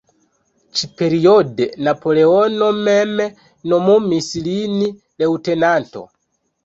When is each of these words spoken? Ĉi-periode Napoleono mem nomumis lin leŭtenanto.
Ĉi-periode 0.77 1.67
Napoleono 1.87 2.69
mem 2.89 3.13
nomumis 3.75 4.31
lin 4.49 4.81
leŭtenanto. 4.89 6.03